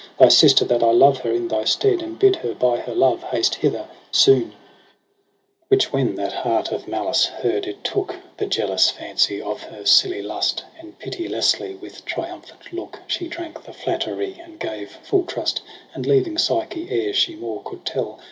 Thy 0.17 0.29
sister 0.29 0.65
that 0.65 0.81
I 0.81 0.89
love 0.93 1.19
her 1.19 1.31
in 1.31 1.47
thy 1.47 1.63
stead, 1.63 2.01
And 2.01 2.17
bid 2.17 2.37
her 2.37 2.55
hy 2.59 2.77
her 2.77 2.95
love 2.95 3.21
haste 3.21 3.53
hither 3.53 3.87
soon.' 4.11 4.55
AUGUST 5.71 5.93
141 5.93 5.93
H 5.93 5.93
Which 5.93 5.93
when 5.93 6.15
that 6.15 6.33
heart 6.41 6.69
of 6.71 6.87
malice 6.87 7.27
heard, 7.27 7.67
it 7.67 7.83
took 7.83 8.15
The 8.37 8.47
jealous 8.47 8.89
fancy 8.89 9.39
of 9.39 9.61
her 9.61 9.85
silly 9.85 10.23
lust: 10.23 10.63
And 10.79 10.97
pitilessly 10.97 11.75
with 11.75 12.03
triumphant 12.05 12.73
look 12.73 12.97
She 13.05 13.27
drank 13.27 13.63
the 13.63 13.73
flattery, 13.73 14.41
and 14.43 14.57
gave 14.59 14.89
full 15.03 15.23
trust 15.23 15.57
j 15.57 15.63
And 15.93 16.07
leaving 16.07 16.39
Psyche 16.39 16.87
ere 16.89 17.13
she 17.13 17.35
more 17.35 17.61
could 17.61 17.85
tell. 17.85 18.19